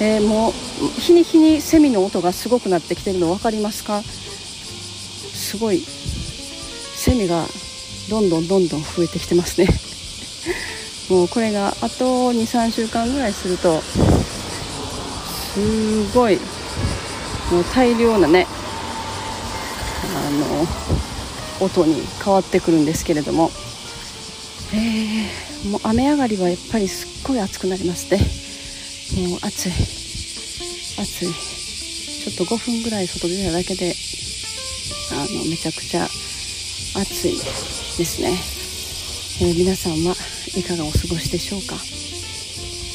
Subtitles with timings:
[0.00, 0.52] えーもう
[1.00, 4.02] 日に日にセミの音がすごくなってきてるの分かりますか？
[4.02, 7.44] すごいセミが
[8.08, 9.68] どんどんどんどん増えてきてますね。
[11.10, 13.82] もうこれがあと23週間ぐらいすると
[15.54, 16.36] すごい
[17.50, 18.46] もう大量なね
[20.16, 23.50] あの音に変わってくるんですけれども、
[24.72, 28.18] えーもう雨上がりはやっぱりすっごい暑くなりますね。
[29.16, 29.72] もう暑い。
[30.98, 31.28] 暑い。
[31.32, 33.94] ちょっと5分ぐらい外出ただけで
[35.12, 37.38] あのめちゃくちゃ暑い
[37.96, 38.38] ですね、
[39.42, 40.14] えー皆さんは
[40.54, 41.76] いかがお過ごしでしょうか？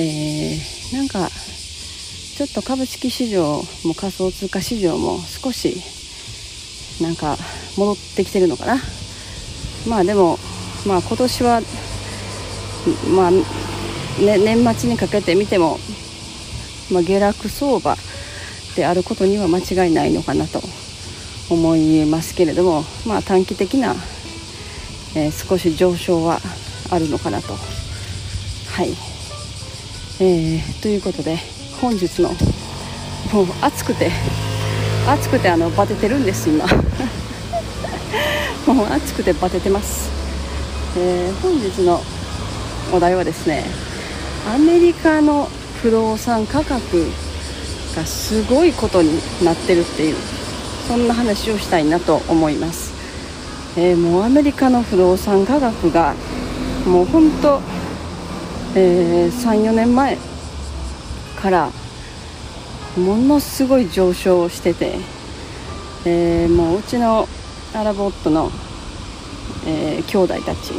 [0.00, 5.82] えーなんかちょっと株式市場も仮想通貨市場も少し
[7.02, 7.36] なんか
[7.76, 8.78] 戻ってきてるのかな？
[9.88, 10.38] まあでも
[10.86, 11.60] まあ今年は
[13.12, 15.78] まあ、ね、年末にかけて見ても、
[16.90, 17.96] まあ、下落相場
[18.76, 20.60] であることには間違いないのかなと
[21.50, 23.94] 思いますけれども、まあ、短期的な、
[25.14, 26.38] えー少し上昇は
[26.90, 27.54] あるのかなと。
[27.54, 28.90] はい、
[30.20, 31.38] えーということで
[31.80, 32.28] 本日の
[33.32, 34.10] もう暑くて
[35.06, 36.66] 暑くてあのバテてるんです今。
[38.66, 40.10] もう暑くてバテてます、
[40.96, 42.02] えー本日の
[42.92, 43.64] お題はですね
[44.54, 45.48] アメリカの
[45.82, 47.06] 不動産価格
[47.94, 49.10] がすごいことに
[49.44, 50.16] なってるっていう
[50.88, 52.94] そんな話をしたいなと思います、
[53.78, 56.14] えーもうアメリカの不動産価格が
[56.86, 57.60] もう本当、
[58.74, 60.18] えー34年前
[61.40, 61.70] から
[62.96, 64.98] ものすごい上昇してて、
[66.04, 67.28] えーもううちの
[67.74, 68.50] アラブ夫の、
[69.66, 70.72] えー兄弟たち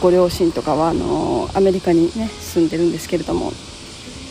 [0.00, 3.52] ご両親とかはあのアメリカにね住んでるんですけれども、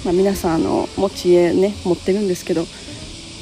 [0.05, 2.61] まあ、皆さんあの持ち家ね持ってるんですけど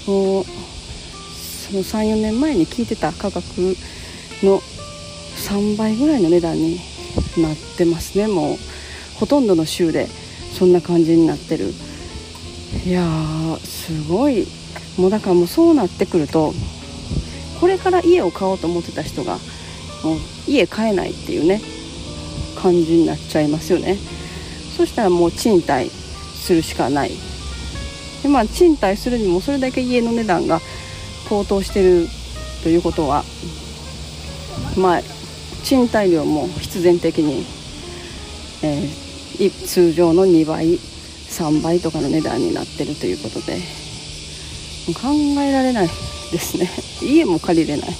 [0.07, 3.75] もうその34年前に聞いてた価格
[4.41, 6.79] の3倍ぐらいの値段に
[7.37, 8.27] なってますね。
[8.27, 8.57] もう
[9.19, 10.07] ほとんどの州で
[10.53, 11.73] そんな感じになってる。
[12.85, 14.47] いやーすごい。
[14.97, 16.53] もうだからもうそうなってくると
[17.59, 19.35] これから家を買おうと思ってた人が
[20.03, 21.61] もう家買えないっていうね
[22.59, 23.97] 感じになっちゃいますよね。
[24.75, 25.91] そしたらもう賃貸
[26.47, 27.11] するしかない。
[28.23, 30.61] でまあ賃貸するにもそれだけ家の値段が
[31.27, 32.07] 高騰してる
[32.63, 33.23] ということは
[34.77, 35.01] まあ
[35.63, 37.45] 賃貸料も必然的に、
[38.63, 39.07] えー
[39.67, 43.59] 通常の2倍3倍とかの値段になってるということで
[44.95, 45.09] 考
[45.41, 45.89] えられない
[46.31, 46.67] ですね。
[47.03, 47.95] 家も借りれない。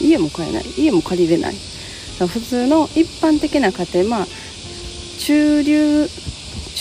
[0.00, 0.64] 家も買えない。
[0.76, 1.54] 家も借りれない。
[2.18, 4.28] 普通の一般的な家庭まあ
[5.20, 6.08] 中流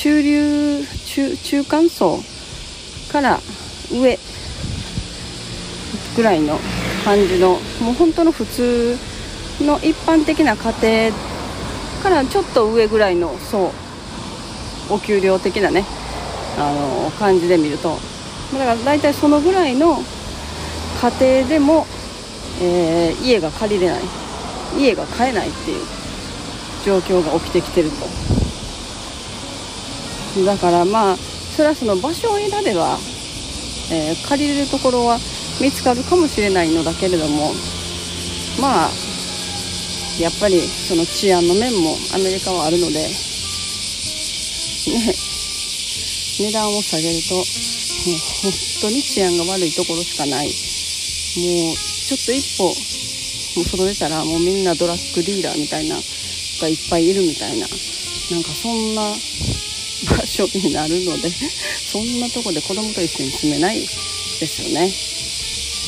[0.01, 2.19] 中流中中間層
[3.11, 3.37] から
[3.91, 4.17] 上
[6.15, 6.57] ぐらいの
[7.03, 8.95] 感じのもう本当の普通
[9.59, 13.73] の一般的な家庭からちょっと上ぐらいのそ
[14.89, 15.83] うお給料的なね
[16.57, 17.97] あの感じで見ると。
[18.53, 19.97] だから大体そのぐらいの
[21.19, 21.85] 家庭でも、
[22.61, 24.01] えー家が借りれない。
[24.77, 25.85] 家が買えないっていう
[26.85, 28.48] 状況が起きてきてると。
[30.45, 32.97] だからまあそれはその場所を選べば、
[33.91, 35.19] えー借りれるところは
[35.59, 37.51] 見つかるかもしれないのだけれども
[38.61, 38.89] まあ
[40.19, 43.09] やっぱりその治安の面もアメリカはあるのでね
[46.39, 47.43] 値段を下げるともう
[48.43, 50.47] 本当に治安が悪いところしかない。
[50.47, 52.63] もうちょっと一歩
[53.59, 57.67] もう外出たらもうみんなドラッグディーラーみたいながいっぱいいるみたいな。
[58.31, 59.01] なんかそんな
[60.47, 64.93] 所になるのでそんなとこで子供と一緒に住めないですよね。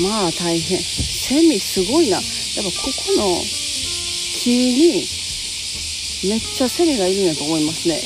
[0.02, 0.80] まあ大変。
[0.80, 2.18] セミすごいな。
[2.18, 2.30] やっぱ
[2.64, 3.42] ここの
[4.34, 5.08] 木に
[6.30, 8.02] めっちゃセミがいるんやと思いますね。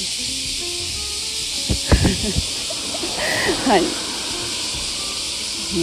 [3.66, 3.82] はい。
[3.82, 3.88] も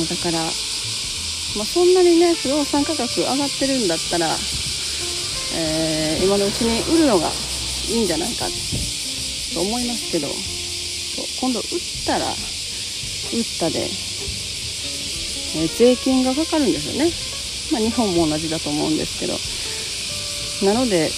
[0.05, 0.53] うだから
[1.55, 4.39] まあ、そんなにね不動産価格上がってるんだったら、
[5.55, 7.33] えー今のうちに売るのが
[7.89, 8.47] いいんじゃないか。
[9.55, 10.29] と思いますけど
[11.41, 11.67] 今度売っ
[12.07, 13.89] たら売ったで、
[15.57, 17.11] え税金がかかるんですよね、
[17.73, 19.35] まあ、日本も同じだと思うんですけど。
[20.63, 21.11] なので売っ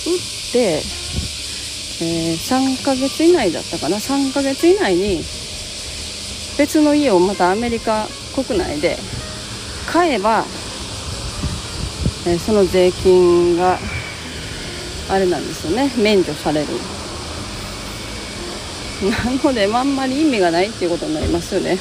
[0.53, 0.83] て、
[2.01, 3.99] えー、3ヶ月以内だったかな。
[3.99, 5.23] 3ヶ月以内に
[6.59, 8.97] 別の家をまたアメリカ国内で
[9.87, 10.45] 買えば、
[12.27, 13.79] えー、その税金が
[15.11, 15.93] あれなんですよね。
[15.99, 16.69] 免除される。
[19.03, 21.79] なのであんまり意味がないっていうことになりますよね。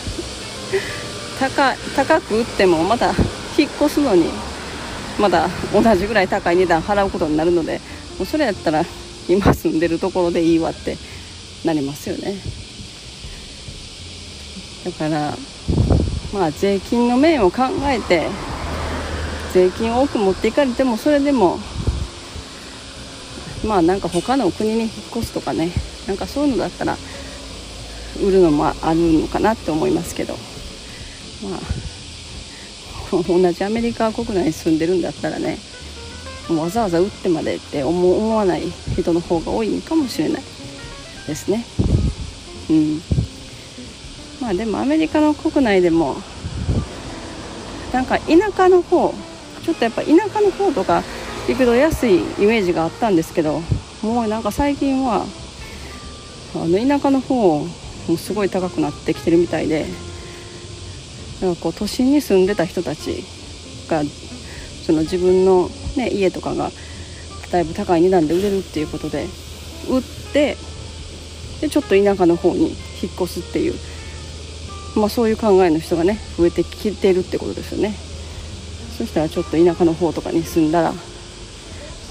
[1.39, 3.13] 高高く売ってもまた
[3.57, 4.29] 引っ越すのに
[5.19, 7.79] まだ同じぐらい高い値段払うことになるので
[8.17, 8.83] もうそれやったら
[9.27, 10.97] 今住んでるところでいいわって
[11.63, 12.35] なりますよね。
[14.85, 15.37] だから
[16.33, 18.27] まあ税金の面を考えて
[19.53, 21.59] 税金を多く持っていかれてもそれでも
[23.65, 25.71] まあなんか他の国に引っ越すとかね。
[26.07, 26.97] なんかそういうのだったら
[28.21, 30.33] 売るのもあるのかなって思いますけど。
[31.43, 31.59] まあ
[33.27, 35.59] 同じアメリカ国内に住んでるんだったらね
[36.49, 38.63] わざわざ打ってまでって思わない
[38.97, 40.43] 人の方が多いかもしれない
[41.27, 41.63] ですね。
[42.69, 43.01] うん。
[44.41, 46.17] まあでもアメリカの国内でも
[47.93, 49.13] なんか田舎の方
[49.63, 51.03] ちょっとやっぱ田舎の方とか
[51.47, 53.61] 行くと安いイメージがあったんですけど
[54.01, 55.25] もうなんか最近は
[56.55, 57.59] あの田舎の方
[58.07, 59.85] もすごい高くなってきてるみたいで
[61.41, 63.23] なんかこう都心に住んでた人たち
[63.89, 64.03] が
[64.85, 66.69] その自分の、ね、家とかが
[67.51, 69.27] だいぶ高い値段で売れるっていうことで
[69.89, 70.01] 売っ
[70.33, 70.57] て
[71.61, 73.73] でちょっと田舎の方に引っ越すっていう、
[74.95, 77.93] まあ、そういう考えの人がね増えてきてるってことですよね。
[78.97, 80.93] そしたらちょっと田舎の方とかに住んだら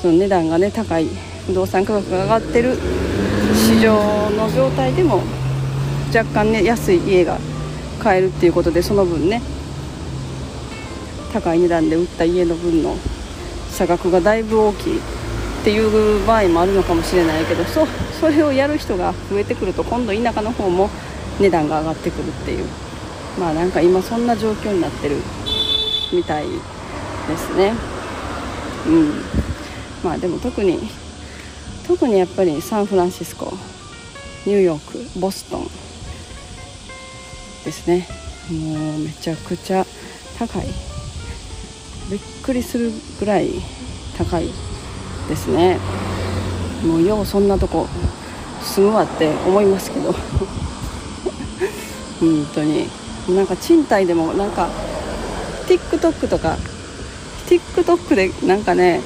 [0.00, 1.06] その値段がね高い
[1.47, 2.77] 不動産価格が上がってる
[3.62, 5.23] 市場の状態でも
[6.14, 7.38] 若干ね安い家が
[8.03, 9.41] 買えるっていうことでその分ね
[11.32, 12.97] 高い値段で売った家の分の
[13.70, 15.00] 差額がだいぶ大きいっ
[15.64, 17.87] ていう場合もあるのかもしれないけどそ
[18.20, 20.91] それをやる人が増えてくると今度田舎の方も
[21.41, 22.67] 値段が上がってくるっていう。
[23.38, 25.17] まあなんか今そんな状況になってる
[26.12, 27.73] みたいですね。
[28.87, 29.12] うん。
[30.05, 30.79] まあでも特に
[31.87, 33.52] 特にやっぱりサンフランシスコ
[34.46, 35.64] ニューヨークボストン
[37.64, 38.08] ですね。
[38.50, 39.87] もうめちゃくちゃ
[40.38, 40.67] 高い。
[42.11, 42.90] びっくりする
[43.20, 43.50] ぐらい
[44.19, 44.49] 高い
[45.29, 45.79] ですね。
[46.84, 47.87] もうようそんなとこ
[48.62, 50.12] 住むわって思いますけど。
[52.19, 52.88] 本当に。
[53.29, 54.69] なんか賃貸でもなんか
[55.69, 56.56] TikTok とか
[57.46, 59.00] TikTok でなんかね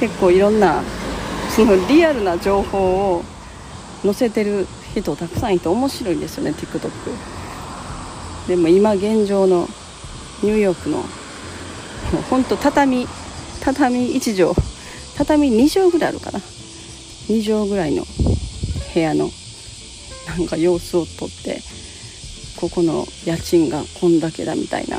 [0.00, 0.82] 結構いろんな
[1.54, 3.24] そのリアルな情報を
[4.02, 6.90] 載せてる人たくさんいて面白いんですよね TikTok
[8.48, 9.68] でも今現状の
[10.42, 11.04] ニューヨークの
[12.30, 13.06] 本当畳
[13.60, 14.66] 畳1畳
[15.16, 16.40] 畳2畳ぐらいあるかな。
[17.28, 18.04] 2畳ぐらいの
[18.94, 19.30] 部屋の
[20.26, 21.60] なんか様子をとって
[22.56, 24.98] ここの家賃がこんだけだみたいな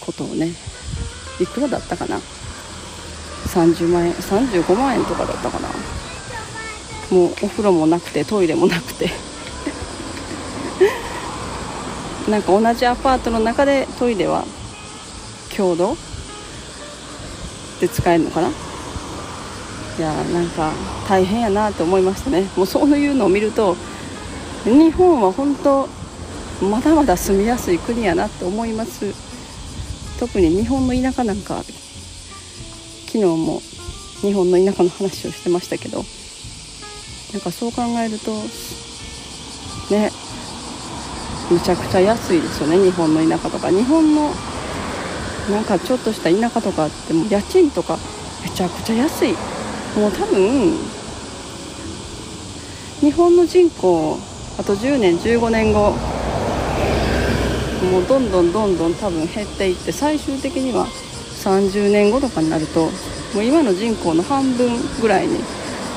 [0.00, 0.52] ことをね
[1.40, 2.18] いくらだったかな。
[3.46, 5.68] 30万円35万円とかだったかな。
[7.10, 9.10] もうお風呂もなくてトイレもなくて。
[12.28, 14.44] なんか同じアパートの中でトイレは
[15.56, 15.96] 共同？
[17.80, 18.48] で使えるのかな？
[18.48, 18.52] い
[20.00, 20.72] やなんか
[21.08, 22.48] 大変やなって思いましたね。
[22.56, 23.76] もうそういうのを見ると
[24.64, 25.88] 日本は本当
[26.60, 29.14] まだまだ住みやすい国やなって思います。
[30.18, 31.62] 特に日本の田舎なんか
[33.16, 33.62] 昨日も
[34.20, 36.04] 日本の田舎の話をしてましたけど
[37.32, 38.30] なんかそう考えると
[39.90, 40.10] ね
[41.50, 43.70] むちゃくちゃ安いですよね日本の田舎とか。
[43.70, 44.32] 日本の
[45.50, 47.96] なんかちょっとした田舎とかっても家賃とか
[48.44, 49.32] めちゃくちゃ安い。
[49.96, 50.76] もう多分
[53.00, 54.18] 日本の人口
[54.58, 55.92] あと10年15年後
[57.90, 60.86] もうどんどんどんどん多分減っていって最終的には
[61.46, 62.86] 30年後とかになると
[63.34, 65.38] もう今の人口の半分ぐらいに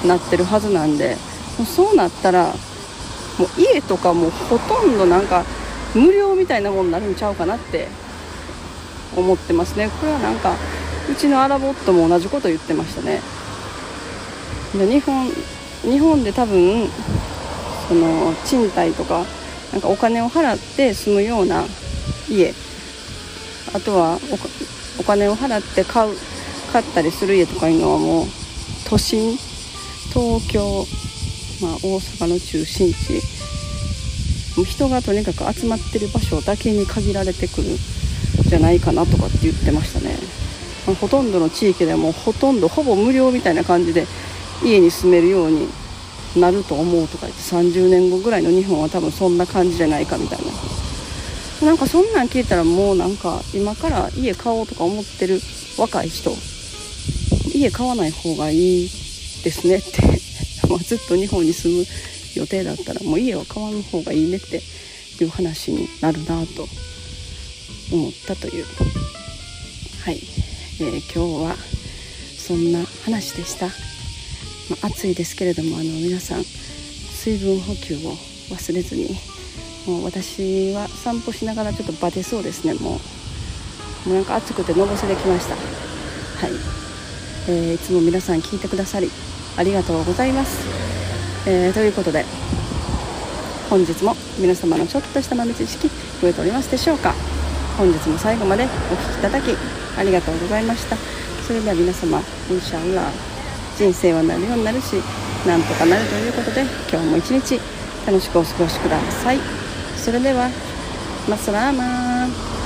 [0.06, 1.18] なってるはずなんで
[1.58, 2.53] もうそうなったら
[3.39, 5.44] もう家とかもほとんどなんか
[5.96, 7.88] 無料みたいなもんになるんちゃうかなって
[9.18, 9.89] 思ってますね。
[10.00, 10.56] これはなんか
[11.12, 13.22] うちのアラボットも同じこと言ってましたね。
[14.75, 15.32] で日本
[15.82, 16.88] 日本で多分
[17.88, 19.25] その賃貸とか
[19.72, 21.65] なんかお金を払って住むような
[22.29, 22.53] 家。
[23.74, 24.20] あとは
[25.00, 26.15] お金を払って買う
[26.72, 28.27] 買ったりする家とかいうのはもう
[28.88, 29.38] 都心
[30.13, 30.86] 東京、
[31.62, 33.39] まあ、大阪の中心地。
[34.60, 37.77] も人がとにかく集まってる場所だけに限られてくるん
[38.44, 40.18] じゃないかなとかって言ってましたね、
[40.86, 44.06] まあ、ほとんどの地域でもほとんどほぼ無料みたいな感じで
[44.63, 45.68] 家に住めるように
[46.36, 50.79] なると思うとか言って30年後ぐらいの日本は多分そんな感じじゃないかみたいな。
[51.62, 55.39] なんかそんなん聞いたらもうなんか今から家買おうとか思ってる
[55.78, 56.32] 若い人。
[57.54, 58.89] 家買わない方がいい
[59.44, 60.01] ですねって。
[60.70, 61.86] まずっと日本に住む
[62.36, 64.62] 予定だったらもう家は買わん方がいいねって。
[65.24, 66.68] いう話になるなと
[67.92, 68.66] 思ったという。
[70.04, 70.20] はい、
[70.80, 71.56] えー、今日は
[72.38, 73.72] そんな話でした、ま
[74.84, 78.13] あ、暑いですけれどもあの皆さん水分補給を
[78.50, 79.10] 忘れずに
[79.89, 83.00] もう私は散歩しながらちょっとバテそうですねも
[84.05, 84.10] う。
[84.10, 85.55] もうなんか暑くてのぼせてきました。
[85.55, 86.51] はい、
[87.50, 89.10] えー、いつも皆さん聞いてくださり
[89.58, 90.65] ありがとうございます、
[91.46, 92.24] えー、ということで
[93.69, 95.89] 本日も皆様のちょっとした豆知識
[96.22, 97.13] 増えておりますでしょうか。
[97.77, 99.55] 本日も最後までお聴きいただき
[99.98, 100.96] ありがとうございました。
[101.48, 103.10] それでは皆様インシャンラ
[103.75, 104.93] 人生はなるようになるし
[105.48, 107.60] なんとかなるということで今日も一日
[108.05, 109.59] 楽しくお過ごしください。
[110.00, 110.50] それでは
[111.29, 112.59] マスラーマー